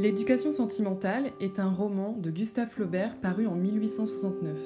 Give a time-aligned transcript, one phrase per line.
[0.00, 4.58] L'éducation sentimentale est un roman de Gustave Flaubert paru en 1869.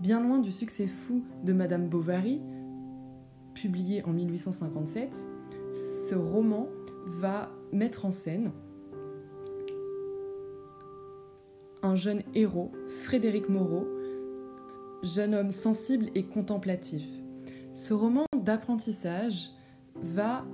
[0.00, 2.40] Bien loin du succès fou de Madame Bovary,
[3.54, 5.14] publié en 1857,
[6.08, 6.66] ce roman
[7.06, 8.50] va mettre en scène
[11.84, 12.72] un jeune héros,
[13.04, 13.86] Frédéric Moreau,
[15.04, 17.06] jeune homme sensible et contemplatif.
[17.74, 19.52] Ce roman d'apprentissage
[19.94, 20.44] va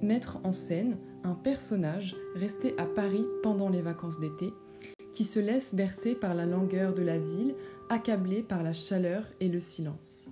[0.00, 4.52] mettre en scène un personnage resté à Paris pendant les vacances d'été,
[5.12, 7.54] qui se laisse bercer par la langueur de la ville,
[7.88, 10.30] accablé par la chaleur et le silence.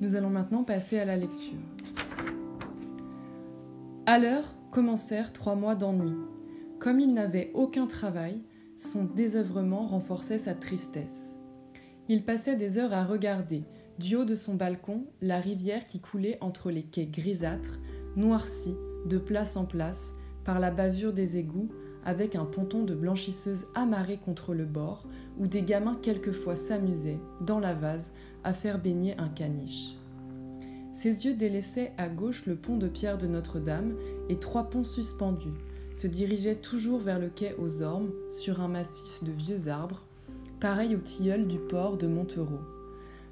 [0.00, 1.58] Nous allons maintenant passer à la lecture.
[4.06, 6.16] À l'heure commencèrent trois mois d'ennui.
[6.78, 8.42] Comme il n'avait aucun travail,
[8.76, 11.36] son désœuvrement renforçait sa tristesse.
[12.08, 13.64] Il passait des heures à regarder,
[13.98, 17.78] du haut de son balcon, la rivière qui coulait entre les quais grisâtres,
[18.16, 18.74] noircis
[19.06, 20.14] de place en place
[20.44, 21.68] par la bavure des égouts,
[22.04, 25.06] avec un ponton de blanchisseuse amarré contre le bord,
[25.38, 29.96] où des gamins quelquefois s'amusaient, dans la vase, à faire baigner un caniche.
[30.94, 33.94] Ses yeux délaissaient à gauche le pont de pierre de Notre-Dame
[34.28, 35.54] et trois ponts suspendus,
[35.96, 40.04] se dirigeaient toujours vers le quai aux Ormes, sur un massif de vieux arbres,
[40.60, 42.60] pareil au tilleul du port de Montereau.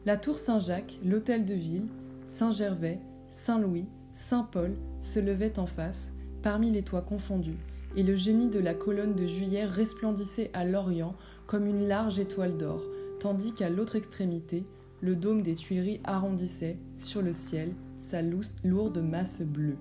[0.05, 1.87] La tour Saint-Jacques, l'hôtel de ville,
[2.27, 3.87] Saint-Gervais, Saint-Louis,
[4.19, 7.57] Saint-Paul se levaient en face, parmi les toits confondus,
[7.97, 11.15] et le génie de la colonne de juillet resplendissait à l'Orient
[11.47, 12.83] comme une large étoile d'or,
[13.21, 14.65] tandis qu'à l'autre extrémité,
[15.01, 19.79] le dôme des Tuileries arrondissait, sur le ciel, sa lourde masse bleue.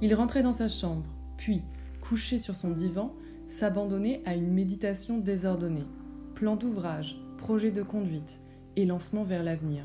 [0.00, 1.04] Il rentrait dans sa chambre,
[1.36, 1.60] puis,
[2.00, 3.14] couché sur son divan,
[3.48, 5.86] s'abandonnait à une méditation désordonnée.
[6.34, 8.40] Plan d'ouvrage, projet de conduite
[8.76, 9.84] et lancement vers l'avenir.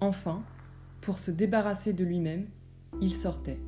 [0.00, 0.44] Enfin,
[1.06, 2.46] pour se débarrasser de lui-même,
[3.00, 3.60] il sortait.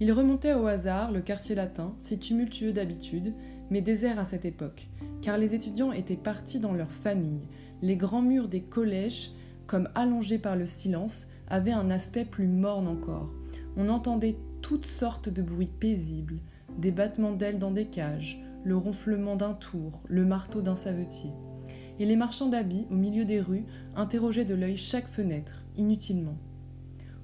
[0.00, 3.34] Il remontait au hasard le quartier latin, si tumultueux d'habitude,
[3.68, 4.88] mais désert à cette époque,
[5.20, 7.42] car les étudiants étaient partis dans leur famille.
[7.82, 9.32] Les grands murs des collèges,
[9.66, 13.28] comme allongés par le silence, avaient un aspect plus morne encore.
[13.76, 16.38] On entendait toutes sortes de bruits paisibles,
[16.78, 21.32] des battements d'ailes dans des cages, le ronflement d'un tour, le marteau d'un savetier.
[21.98, 23.64] Et les marchands d'habits, au milieu des rues,
[23.94, 26.36] interrogeaient de l'œil chaque fenêtre, inutilement.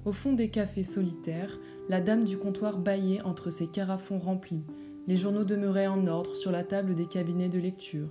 [0.05, 4.63] Au fond des cafés solitaires, la dame du comptoir bâillait entre ses carafons remplis,
[5.07, 8.09] les journaux demeuraient en ordre sur la table des cabinets de lecture.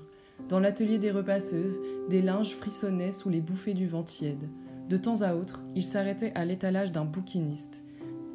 [0.48, 4.48] Dans l'atelier des repasseuses, des linges frissonnaient sous les bouffées du vent tiède.
[4.88, 7.84] De temps à autre, il s'arrêtait à l'étalage d'un bouquiniste.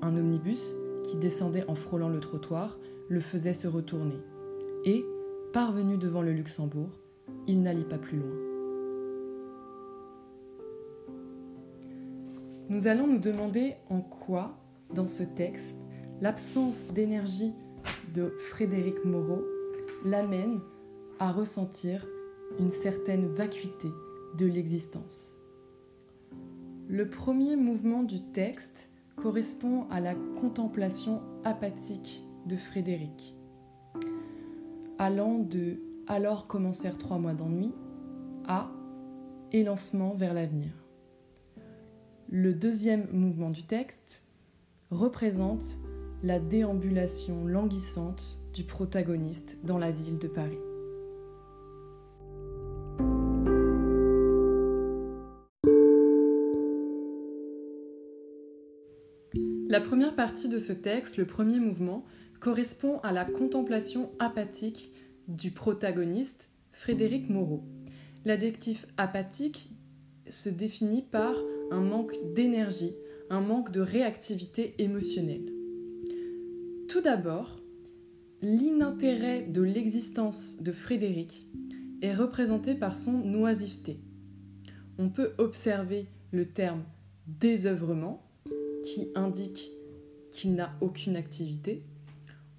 [0.01, 0.63] Un omnibus,
[1.03, 2.77] qui descendait en frôlant le trottoir,
[3.09, 4.19] le faisait se retourner.
[4.85, 5.05] Et,
[5.53, 6.89] parvenu devant le Luxembourg,
[7.47, 8.35] il n'allait pas plus loin.
[12.69, 14.57] Nous allons nous demander en quoi,
[14.93, 15.77] dans ce texte,
[16.19, 17.53] l'absence d'énergie
[18.13, 19.41] de Frédéric Moreau
[20.03, 20.59] l'amène
[21.19, 22.05] à ressentir
[22.59, 23.87] une certaine vacuité
[24.37, 25.37] de l'existence.
[26.89, 33.35] Le premier mouvement du texte correspond à la contemplation apathique de Frédéric,
[34.99, 37.73] allant de Alors commencèrent trois mois d'ennui
[38.47, 38.71] à
[39.51, 40.71] Élancement vers l'avenir.
[42.29, 44.25] Le deuxième mouvement du texte
[44.89, 45.65] représente
[46.23, 50.57] la déambulation languissante du protagoniste dans la ville de Paris.
[59.69, 62.05] La première partie de ce texte, le premier mouvement,
[62.39, 64.93] correspond à la contemplation apathique
[65.27, 67.63] du protagoniste, Frédéric Moreau.
[68.25, 69.69] L'adjectif apathique
[70.27, 71.35] se définit par
[71.71, 72.95] un manque d'énergie,
[73.29, 75.51] un manque de réactivité émotionnelle.
[76.87, 77.59] Tout d'abord,
[78.41, 81.47] l'inintérêt de l'existence de Frédéric
[82.01, 83.99] est représenté par son oisiveté.
[84.97, 86.83] On peut observer le terme
[87.27, 88.23] désœuvrement
[88.83, 89.71] qui indique
[90.31, 91.83] qu'il n'a aucune activité,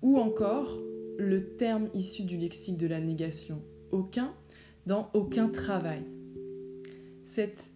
[0.03, 0.79] ou encore
[1.19, 3.61] le terme issu du lexique de la négation
[3.91, 4.33] aucun
[4.87, 6.05] dans aucun travail.
[7.25, 7.73] Cette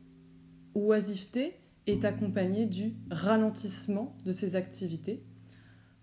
[0.75, 1.55] oisiveté
[1.87, 5.25] est accompagnée du ralentissement de ses activités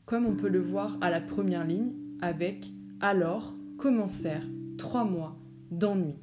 [0.05, 2.67] comme on peut le voir à la première ligne avec
[2.99, 4.47] Alors commencèrent
[4.77, 5.37] trois mois
[5.71, 6.15] d'ennui.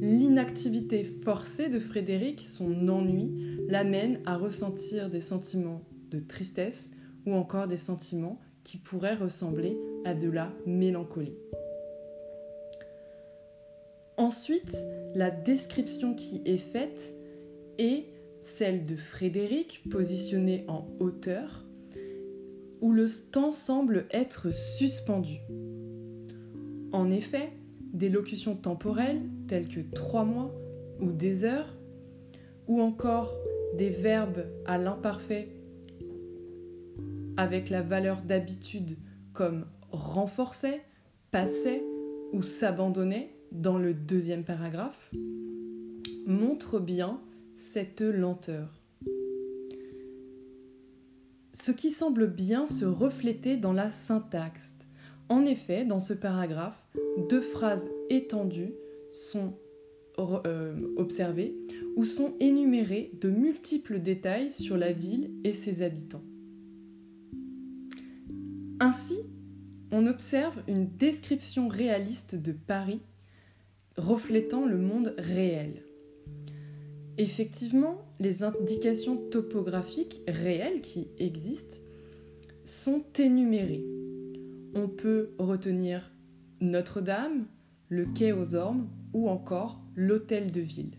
[0.00, 6.90] L'inactivité forcée de Frédéric, son ennui, l'amène à ressentir des sentiments de tristesse
[7.26, 11.38] ou encore des sentiments qui pourraient ressembler à de la mélancolie.
[14.16, 14.76] Ensuite,
[15.14, 17.14] la description qui est faite
[17.78, 18.06] est
[18.40, 21.64] celle de Frédéric, positionné en hauteur,
[22.80, 25.38] où le temps semble être suspendu.
[26.92, 27.52] En effet,
[27.92, 30.52] des locutions temporelles telles que trois mois
[31.00, 31.78] ou des heures,
[32.66, 33.32] ou encore
[33.78, 35.55] des verbes à l'imparfait
[37.36, 38.96] avec la valeur d'habitude
[39.32, 40.82] comme renforçait,
[41.30, 41.84] passait
[42.32, 45.10] ou s'abandonnait dans le deuxième paragraphe,
[46.26, 47.20] montrent bien
[47.54, 48.82] cette lenteur.
[51.52, 54.72] Ce qui semble bien se refléter dans la syntaxe.
[55.28, 56.86] En effet, dans ce paragraphe,
[57.28, 58.74] deux phrases étendues
[59.10, 59.54] sont
[60.18, 61.56] euh, observées
[61.96, 66.22] où sont énumérés de multiples détails sur la ville et ses habitants.
[68.78, 69.18] Ainsi,
[69.90, 73.00] on observe une description réaliste de Paris
[73.96, 75.82] reflétant le monde réel.
[77.16, 81.78] Effectivement, les indications topographiques réelles qui existent
[82.66, 83.86] sont énumérées.
[84.74, 86.12] On peut retenir
[86.60, 87.46] Notre-Dame,
[87.88, 90.98] le quai aux Ormes ou encore l'hôtel de ville.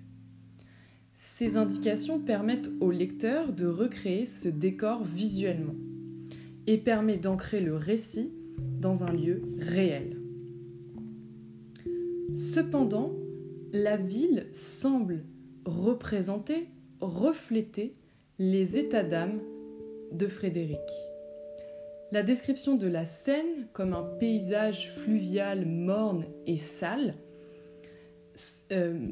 [1.13, 5.75] Ces indications permettent au lecteur de recréer ce décor visuellement
[6.67, 8.31] et permet d'ancrer le récit
[8.79, 10.21] dans un lieu réel.
[12.35, 13.13] Cependant,
[13.71, 15.23] la ville semble
[15.65, 16.67] représenter,
[16.99, 17.95] refléter
[18.37, 19.39] les états d'âme
[20.11, 20.79] de Frédéric.
[22.11, 27.15] La description de la Seine comme un paysage fluvial morne et sale
[28.71, 29.09] euh,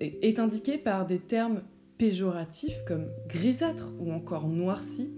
[0.00, 1.62] est indiquée par des termes
[1.98, 5.12] péjoratifs comme grisâtre ou encore noirci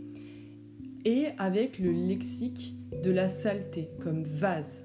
[1.07, 4.83] et avec le lexique de la saleté comme vase.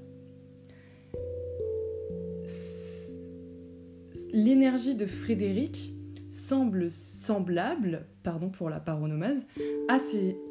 [4.31, 5.95] L'énergie de Frédéric
[6.29, 9.47] semble semblable, pardon pour la paronomase,
[9.89, 9.97] à,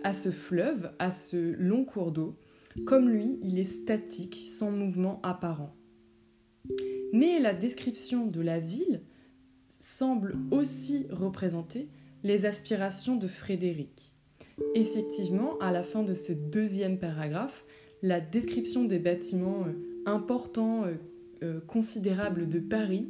[0.02, 2.37] à ce fleuve, à ce long cours d'eau.
[2.84, 5.75] Comme lui, il est statique, sans mouvement apparent.
[7.12, 9.02] Mais la description de la ville
[9.78, 11.88] semble aussi représenter
[12.25, 14.12] les aspirations de Frédéric.
[14.74, 17.64] Effectivement, à la fin de ce deuxième paragraphe,
[18.02, 19.72] la description des bâtiments euh,
[20.06, 20.94] importants, euh,
[21.42, 23.08] euh, considérables de Paris,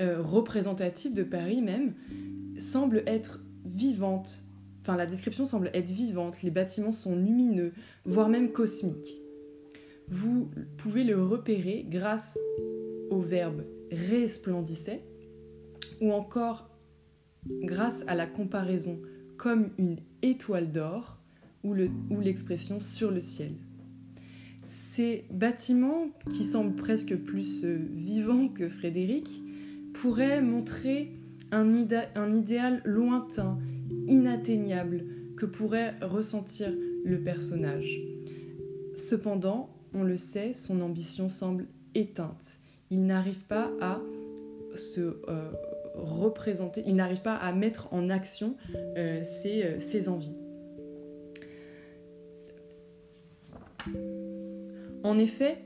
[0.00, 1.92] représentatifs de Paris même,
[2.60, 4.44] semble être vivante.
[4.80, 7.72] Enfin, la description semble être vivante, les bâtiments sont lumineux,
[8.04, 9.20] voire même cosmiques.
[10.06, 12.38] Vous pouvez le repérer grâce
[13.10, 15.02] au verbe resplendissait
[16.00, 16.70] ou encore
[17.48, 19.00] grâce à la comparaison
[19.38, 21.18] comme une étoile d'or
[21.64, 23.52] ou l'expression sur le ciel.
[24.66, 29.42] Ces bâtiments, qui semblent presque plus euh, vivants que Frédéric,
[29.94, 31.14] pourraient montrer
[31.50, 33.58] un, idéal lointain,
[34.06, 35.06] inatteignable,
[35.36, 36.74] que pourrait ressentir
[37.04, 37.98] le personnage.
[38.94, 42.60] Cependant, on le sait, son ambition semble éteinte
[42.90, 44.00] il n'arrive pas à
[44.74, 45.52] se euh,
[45.98, 48.56] représenter, il n'arrive pas à mettre en action
[48.96, 50.34] euh, euh, ses, envies.
[55.04, 55.58] En effet,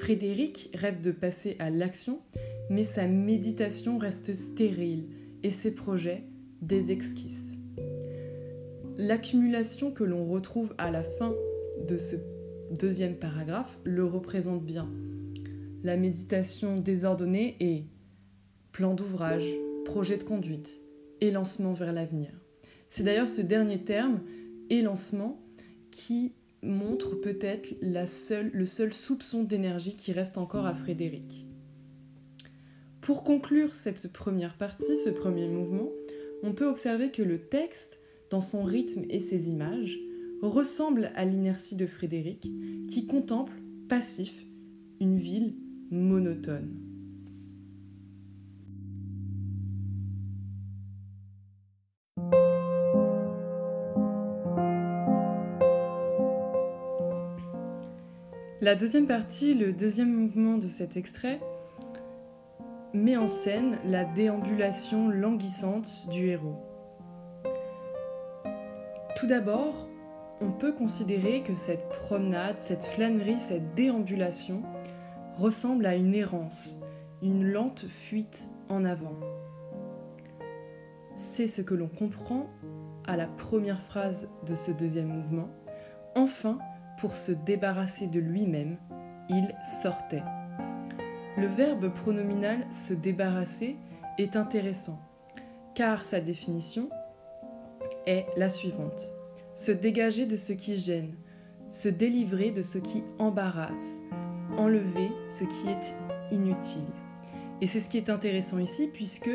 [0.00, 2.20] Frédéric rêve de passer à l'action,
[2.70, 5.06] mais sa méditation reste stérile
[5.42, 6.24] et ses projets
[6.60, 7.58] des esquisses.
[8.96, 11.34] L'accumulation que l'on retrouve à la fin
[11.88, 12.16] de ce
[12.78, 14.88] deuxième paragraphe le représente bien
[15.84, 17.84] la méditation désordonnée est
[18.70, 19.44] plan d'ouvrage,
[19.92, 20.80] projet de conduite,
[21.20, 22.30] élancement vers l'avenir.
[22.88, 24.22] C'est d'ailleurs ce dernier terme,
[24.70, 25.38] élancement,
[25.90, 26.32] qui
[26.62, 31.46] montre peut-être le seul soupçon d'énergie qui reste encore à Frédéric.
[33.02, 35.90] Pour conclure cette première partie, ce premier mouvement,
[36.42, 39.98] on peut observer que le texte, dans son rythme et ses images,
[40.40, 42.50] ressemble à l'inertie de Frédéric,
[42.88, 44.46] qui contemple, passif,
[45.00, 45.54] une ville
[45.90, 46.91] monotone.
[58.62, 61.40] La deuxième partie, le deuxième mouvement de cet extrait,
[62.94, 66.62] met en scène la déambulation languissante du héros.
[69.16, 69.88] Tout d'abord,
[70.40, 74.62] on peut considérer que cette promenade, cette flânerie, cette déambulation
[75.38, 76.78] ressemble à une errance,
[77.20, 79.18] une lente fuite en avant.
[81.16, 82.48] C'est ce que l'on comprend
[83.08, 85.48] à la première phrase de ce deuxième mouvement.
[86.14, 86.60] Enfin,
[87.02, 88.76] pour se débarrasser de lui-même,
[89.28, 90.22] il sortait.
[91.36, 93.74] Le verbe pronominal se débarrasser
[94.18, 95.00] est intéressant,
[95.74, 96.88] car sa définition
[98.06, 99.12] est la suivante.
[99.54, 101.16] se dégager de ce qui gêne,
[101.68, 104.00] se délivrer de ce qui embarrasse,
[104.56, 105.96] enlever ce qui est
[106.32, 106.86] inutile.
[107.60, 109.30] Et c'est ce qui est intéressant ici puisque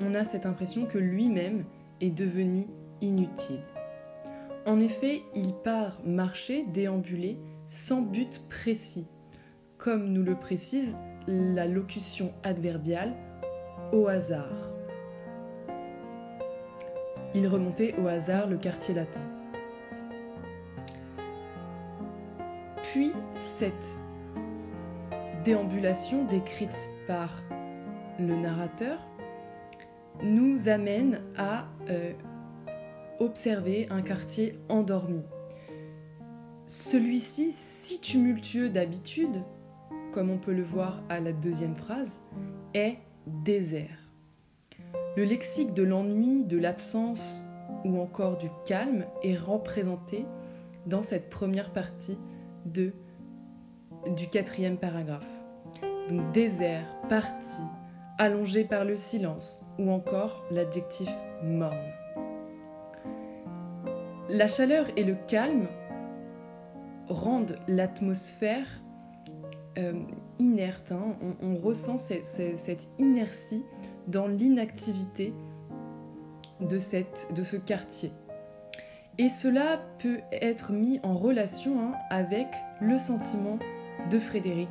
[0.00, 1.64] on a cette impression que lui-même
[2.00, 2.66] est devenu
[3.02, 3.62] inutile.
[4.70, 9.04] En effet, il part marcher, déambuler, sans but précis,
[9.78, 10.96] comme nous le précise
[11.26, 13.16] la locution adverbiale
[13.92, 14.70] au hasard.
[17.34, 19.20] Il remontait au hasard le quartier latin.
[22.92, 23.10] Puis
[23.56, 23.98] cette
[25.44, 27.42] déambulation décrite par
[28.20, 29.00] le narrateur
[30.22, 32.12] nous amène à euh,
[33.20, 35.22] observer un quartier endormi.
[36.66, 39.42] Celui-ci, si tumultueux d'habitude,
[40.12, 42.20] comme on peut le voir à la deuxième phrase,
[42.74, 42.96] est
[43.26, 43.98] désert.
[45.16, 47.44] Le lexique de l'ennui, de l'absence
[47.84, 50.24] ou encore du calme est représenté
[50.86, 52.18] dans cette première partie
[52.64, 52.92] de,
[54.16, 55.30] du quatrième paragraphe.
[56.08, 57.60] Donc désert, parti,
[58.18, 61.10] allongé par le silence ou encore l'adjectif
[61.42, 61.99] morne.
[64.32, 65.66] La chaleur et le calme
[67.08, 68.80] rendent l'atmosphère
[69.76, 69.94] euh,
[70.38, 70.92] inerte.
[70.92, 71.16] Hein.
[71.42, 73.64] On, ressent cette, inertie
[74.06, 75.32] dans l'inactivité
[76.60, 78.12] de, ce quartier.
[79.18, 82.46] Et cela peut être mis en relation hein, avec
[82.80, 83.58] le sentiment
[84.12, 84.70] de Frédéric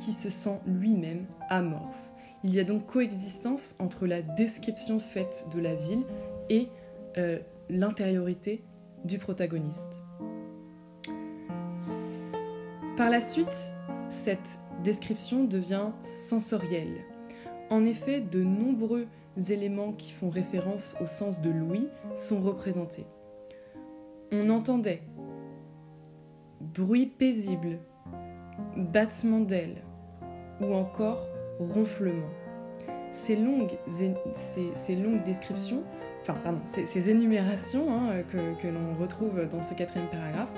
[0.00, 2.10] qui se sent lui-même amorphe.
[2.42, 6.02] Il y a donc coexistence entre la description faite de la ville
[6.50, 6.68] et
[7.18, 7.38] euh,
[7.70, 8.64] l'intériorité
[9.06, 10.02] du protagoniste.
[12.96, 13.72] Par la suite,
[14.08, 17.04] cette description devient sensorielle.
[17.70, 19.06] En effet, de nombreux
[19.48, 23.06] éléments qui font référence au sens de l'ouïe sont représentés.
[24.32, 25.02] On entendait
[26.60, 27.78] bruit paisible,
[28.76, 29.82] battement d'ailes
[30.60, 31.26] ou encore
[31.58, 32.28] ronflement.
[33.10, 33.78] Ces longues,
[34.76, 35.82] ces, longues descriptions,
[36.28, 40.50] enfin pardon, ces, énumérations hein, que l'on retrouve dans ce quatrième paragraphe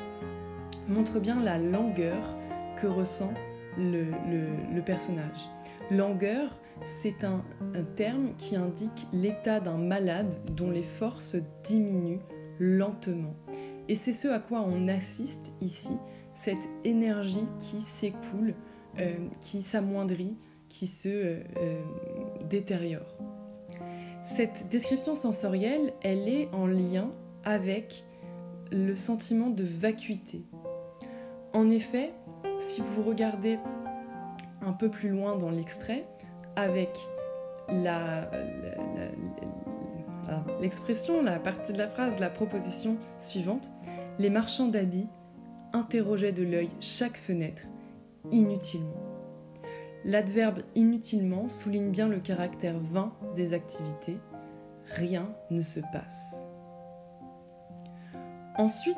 [0.88, 2.36] montrent bien la langueur
[2.80, 3.32] que ressent
[3.76, 5.48] le, personnage.
[5.90, 7.42] Langueur, c'est un,
[7.96, 12.20] terme qui indique l'état d'un malade dont les forces diminuent
[12.58, 13.34] lentement.
[13.88, 15.96] Et c'est ce à quoi on assiste ici,
[16.34, 18.54] cette énergie qui s'écoule,
[18.98, 20.36] euh, qui s'amoindrit,
[20.68, 21.80] qui se euh, euh,
[22.48, 23.17] détériore.
[24.36, 27.10] Cette description sensorielle, elle est en lien
[27.44, 28.04] avec
[28.70, 30.42] le sentiment de vacuité.
[31.54, 32.12] En effet,
[32.60, 33.58] si vous regardez
[34.60, 36.06] un peu plus loin dans l'extrait,
[36.56, 36.90] avec
[40.60, 43.70] l'expression, la, la partie de la phrase, la proposition suivante,
[44.18, 45.08] les marchands d'habits
[45.72, 47.62] interrogeaient de l'œil chaque fenêtre,
[48.30, 49.07] inutilement.
[50.08, 54.16] L'adverbe inutilement souligne bien le caractère vain des activités.
[54.86, 56.46] Rien ne se passe.
[58.56, 58.96] Ensuite,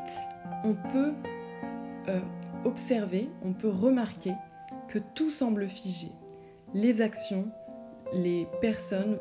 [0.63, 1.13] on peut
[2.07, 2.21] euh,
[2.65, 4.35] observer, on peut remarquer
[4.87, 6.13] que tout semble figé.
[6.75, 7.51] Les actions,
[8.13, 9.19] les personnes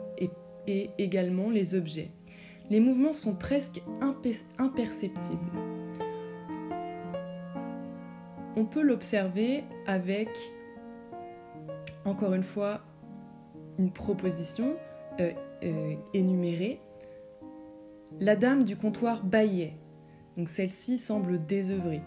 [0.68, 2.12] et, également les objets.
[2.70, 3.82] Les mouvements sont presque
[4.60, 5.60] imperceptibles.
[8.56, 10.30] On peut l'observer avec,
[12.10, 12.82] encore une fois,
[13.78, 14.76] une proposition
[15.20, 15.32] euh,
[15.64, 16.82] euh, énumérée.
[18.20, 19.78] La dame du comptoir baillait,
[20.36, 22.02] donc celle-ci semble désœuvrée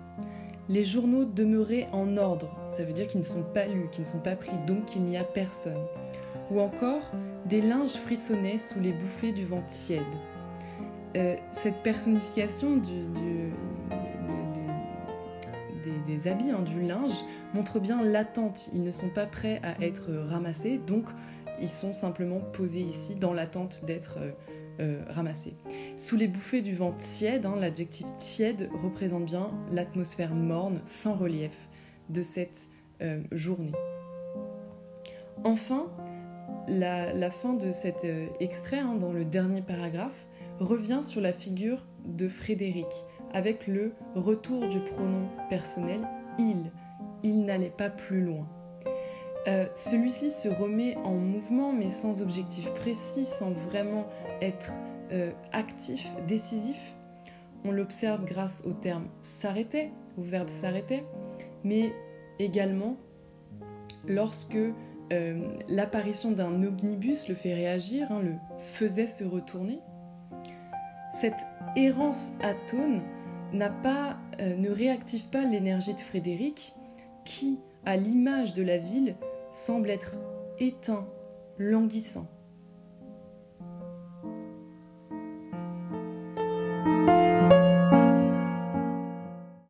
[0.68, 4.08] les journaux demeuraient en ordre, ça veut dire qu'ils ne sont pas lus, qu'ils ne
[4.08, 5.84] sont pas pris, donc il n'y a personne.
[6.50, 7.02] Ou encore,
[7.46, 10.02] des linges frissonnaient sous les bouffées du vent tiède.
[11.16, 12.78] Euh, cette personnification
[16.28, 18.70] habits, hein, du linge, montre bien l'attente.
[18.74, 21.06] Ils ne sont pas prêts à être ramassés, donc
[21.60, 24.32] ils sont simplement posés ici dans l'attente d'être euh,
[24.80, 25.54] euh, ramassés.
[25.96, 31.52] Sous les bouffées du vent tiède, hein, l'adjectif tiède représente bien l'atmosphère morne, sans relief
[32.08, 32.68] de cette
[33.00, 33.72] euh, journée.
[35.44, 35.86] Enfin,
[36.68, 38.06] la, fin de cet
[38.38, 40.26] extrait, hein, dans le dernier paragraphe,
[40.60, 42.86] revient sur la figure de Frédéric,
[43.34, 46.00] avec le retour du pronom personnel
[46.38, 46.70] il.
[47.22, 48.46] Il n'allait pas plus loin.
[49.48, 54.06] Euh, celui-ci se remet en mouvement, mais sans objectif précis, sans vraiment
[54.40, 54.72] être
[55.12, 56.78] euh, actif, décisif.
[57.64, 61.04] On l'observe grâce au terme s'arrêter, au verbe s'arrêter,
[61.64, 61.92] mais
[62.38, 62.96] également
[64.06, 64.56] lorsque
[65.12, 69.78] euh, l'apparition d'un omnibus le fait réagir, hein, le faisait se retourner.
[71.12, 71.46] Cette
[71.76, 73.02] errance atone
[73.54, 76.74] euh, ne réactive pas l'énergie de Frédéric,
[77.24, 79.16] qui, à l'image de la ville,
[79.50, 80.12] semble être
[80.58, 81.06] éteint,
[81.58, 82.26] languissant.